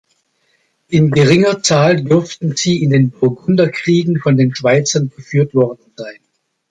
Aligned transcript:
In 0.87 1.11
geringer 1.11 1.61
Zahl 1.61 2.01
dürften 2.03 2.55
sie 2.55 2.81
in 2.81 2.89
den 2.89 3.11
Burgunderkriegen 3.11 4.17
von 4.19 4.35
den 4.35 4.55
Schweizern 4.55 5.11
geführt 5.15 5.53
worden 5.53 5.91
sein. 5.95 6.17